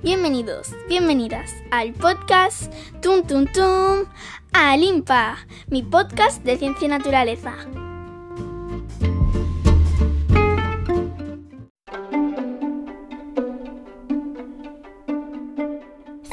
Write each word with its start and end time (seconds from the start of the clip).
Bienvenidos, 0.00 0.76
bienvenidas 0.88 1.52
al 1.72 1.92
podcast 1.92 2.72
Tum 3.02 3.26
Tum 3.26 3.46
Tum 3.46 4.04
Alimpa, 4.52 5.38
mi 5.66 5.82
podcast 5.82 6.44
de 6.44 6.56
ciencia 6.56 6.86
y 6.86 6.88
naturaleza. 6.88 7.56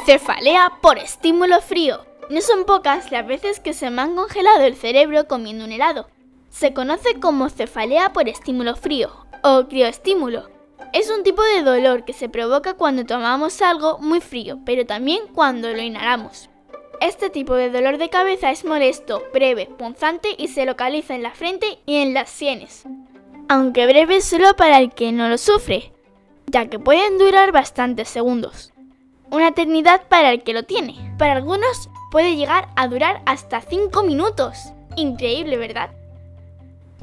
Cefalea 0.06 0.74
por 0.84 1.00
estímulo 1.00 1.60
frío. 1.60 2.06
No 2.30 2.42
son 2.42 2.66
pocas 2.66 3.12
las 3.12 3.26
veces 3.26 3.60
que 3.60 3.74
se 3.74 3.90
me 3.90 4.04
han 4.04 4.16
congelado 4.16 4.62
el 4.62 4.76
cerebro 4.76 5.28
comiendo 5.28 5.66
un 5.66 5.72
helado. 5.72 6.08
Se 6.52 6.76
conoce 6.76 7.20
como 7.20 7.50
cefalea 7.50 8.14
por 8.14 8.30
estímulo 8.30 8.76
frío 8.76 9.26
o 9.44 9.66
crioestímulo. 9.68 10.55
Es 10.96 11.10
un 11.10 11.24
tipo 11.24 11.44
de 11.44 11.62
dolor 11.62 12.06
que 12.06 12.14
se 12.14 12.30
provoca 12.30 12.76
cuando 12.76 13.04
tomamos 13.04 13.62
algo 13.62 13.98
muy 13.98 14.22
frío, 14.22 14.60
pero 14.66 14.86
también 14.86 15.24
cuando 15.34 15.74
lo 15.74 15.82
inhalamos. 15.82 16.50
Este 17.02 17.30
tipo 17.30 17.54
de 17.54 17.70
dolor 17.70 17.98
de 17.98 18.10
cabeza 18.10 18.50
es 18.50 18.64
molesto, 18.64 19.22
breve, 19.34 19.66
punzante 19.66 20.30
y 20.38 20.48
se 20.48 20.66
localiza 20.66 21.14
en 21.14 21.22
la 21.22 21.32
frente 21.32 21.80
y 21.86 21.98
en 21.98 22.14
las 22.14 22.30
sienes. 22.30 22.86
Aunque 23.50 23.86
breve 23.88 24.22
solo 24.22 24.56
para 24.56 24.78
el 24.78 24.94
que 24.94 25.12
no 25.12 25.28
lo 25.28 25.38
sufre, 25.38 25.92
ya 26.48 26.68
que 26.68 26.80
pueden 26.80 27.18
durar 27.18 27.52
bastantes 27.52 28.08
segundos. 28.08 28.72
Una 29.32 29.50
eternidad 29.50 30.08
para 30.08 30.32
el 30.32 30.44
que 30.44 30.54
lo 30.54 30.64
tiene. 30.64 31.14
Para 31.18 31.34
algunos 31.34 31.90
puede 32.10 32.38
llegar 32.38 32.70
a 32.78 32.88
durar 32.88 33.22
hasta 33.26 33.60
5 33.60 34.02
minutos. 34.04 34.72
Increíble, 34.96 35.58
¿verdad? 35.58 35.90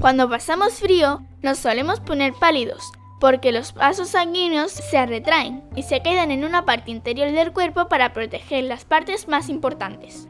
Cuando 0.01 0.31
pasamos 0.31 0.81
frío, 0.81 1.21
nos 1.43 1.59
solemos 1.59 2.01
poner 2.01 2.33
pálidos, 2.33 2.91
porque 3.23 3.53
los 3.53 3.73
vasos 3.73 4.09
sanguíneos 4.09 4.73
se 4.73 5.07
retraen 5.07 5.63
y 5.77 5.85
se 5.85 6.03
quedan 6.03 6.33
en 6.33 6.45
una 6.45 6.65
parte 6.65 6.91
interior 6.91 7.31
del 7.31 7.53
cuerpo 7.53 7.87
para 7.87 8.13
proteger 8.13 8.65
las 8.65 8.85
partes 8.85 9.29
más 9.29 9.49
importantes. 9.49 10.27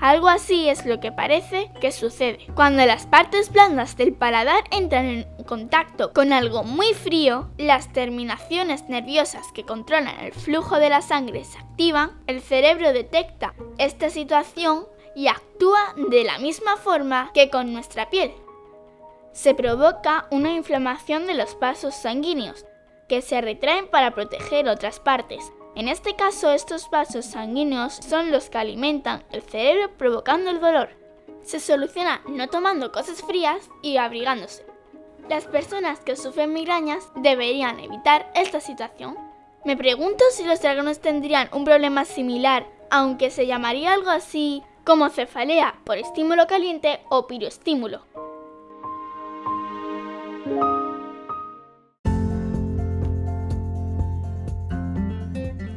Algo 0.00 0.28
así 0.28 0.68
es 0.68 0.84
lo 0.84 1.00
que 1.00 1.12
parece 1.12 1.70
que 1.80 1.92
sucede. 1.92 2.46
Cuando 2.54 2.84
las 2.84 3.06
partes 3.06 3.50
blandas 3.50 3.96
del 3.96 4.12
paladar 4.12 4.64
entran 4.70 5.06
en 5.06 5.44
contacto 5.46 6.12
con 6.12 6.34
algo 6.34 6.62
muy 6.62 6.92
frío, 6.92 7.48
las 7.56 7.90
terminaciones 7.94 8.86
nerviosas 8.90 9.46
que 9.54 9.64
controlan 9.64 10.20
el 10.20 10.32
flujo 10.32 10.78
de 10.78 10.90
la 10.90 11.00
sangre 11.00 11.42
se 11.42 11.56
activan, 11.56 12.20
el 12.26 12.42
cerebro 12.42 12.92
detecta 12.92 13.54
esta 13.78 14.10
situación 14.10 14.84
y 15.14 15.28
actúa 15.28 15.94
de 16.10 16.24
la 16.24 16.38
misma 16.38 16.76
forma 16.76 17.30
que 17.32 17.48
con 17.48 17.72
nuestra 17.72 18.10
piel 18.10 18.34
se 19.36 19.54
provoca 19.54 20.26
una 20.30 20.52
inflamación 20.52 21.26
de 21.26 21.34
los 21.34 21.60
vasos 21.60 21.94
sanguíneos, 21.94 22.64
que 23.06 23.20
se 23.20 23.42
retraen 23.42 23.86
para 23.86 24.12
proteger 24.12 24.66
otras 24.66 24.98
partes. 24.98 25.52
En 25.74 25.88
este 25.88 26.16
caso, 26.16 26.52
estos 26.52 26.88
vasos 26.88 27.26
sanguíneos 27.26 27.96
son 27.96 28.32
los 28.32 28.48
que 28.48 28.56
alimentan 28.56 29.24
el 29.32 29.42
cerebro 29.42 29.90
provocando 29.98 30.50
el 30.50 30.58
dolor. 30.58 30.88
Se 31.42 31.60
soluciona 31.60 32.22
no 32.26 32.48
tomando 32.48 32.92
cosas 32.92 33.20
frías 33.22 33.68
y 33.82 33.98
abrigándose. 33.98 34.64
Las 35.28 35.44
personas 35.44 36.00
que 36.00 36.16
sufren 36.16 36.54
migrañas 36.54 37.06
deberían 37.16 37.78
evitar 37.78 38.32
esta 38.34 38.60
situación. 38.60 39.18
Me 39.66 39.76
pregunto 39.76 40.24
si 40.30 40.44
los 40.44 40.62
dragones 40.62 41.00
tendrían 41.00 41.50
un 41.52 41.66
problema 41.66 42.06
similar, 42.06 42.66
aunque 42.90 43.30
se 43.30 43.46
llamaría 43.46 43.92
algo 43.92 44.08
así 44.08 44.62
como 44.86 45.10
cefalea 45.10 45.78
por 45.84 45.98
estímulo 45.98 46.46
caliente 46.46 47.00
o 47.10 47.26
piroestímulo. 47.26 48.15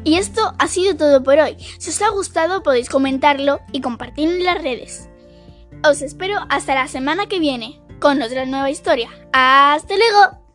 Y 0.03 0.16
esto 0.16 0.53
ha 0.57 0.68
sido 0.68 0.96
todo 0.96 1.22
por 1.22 1.38
hoy. 1.38 1.56
Si 1.78 1.91
os 1.91 2.02
ha 2.02 2.09
gustado 2.09 2.63
podéis 2.63 2.90
comentarlo 2.90 3.59
y 3.72 3.81
compartirlo 3.81 4.35
en 4.35 4.44
las 4.44 4.62
redes. 4.62 5.07
Os 5.88 6.02
espero 6.02 6.40
hasta 6.50 6.74
la 6.74 6.88
semana 6.88 7.28
que 7.28 7.40
viene 7.40 7.80
con 8.00 8.22
otra 8.22 8.46
nueva 8.46 8.72
historia. 8.72 9.09
¡Hasta 9.34 9.96
luego! 9.96 10.49